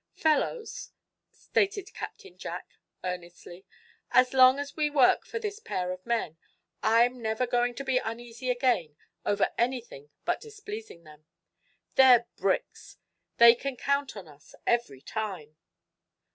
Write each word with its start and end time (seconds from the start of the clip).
"Fellows," 0.15 0.89
stated 1.29 1.93
Captain 1.93 2.35
Jack, 2.35 2.71
earnestly, 3.03 3.67
"as 4.09 4.33
long 4.33 4.57
as 4.57 4.75
we 4.75 4.89
work 4.89 5.27
for 5.27 5.37
this 5.37 5.59
pair 5.59 5.91
of 5.91 6.03
men 6.07 6.39
I'm 6.81 7.21
never 7.21 7.45
going 7.45 7.75
to 7.75 7.83
be 7.83 7.99
uneasy 7.99 8.49
again 8.49 8.95
over 9.27 9.51
anything 9.59 10.09
but 10.25 10.41
displeasing 10.41 11.03
them. 11.03 11.25
They're 11.97 12.25
bricks! 12.35 12.97
They 13.37 13.53
can 13.53 13.77
count 13.77 14.17
on 14.17 14.27
us, 14.27 14.55
every 14.65 15.01
time!" 15.01 15.57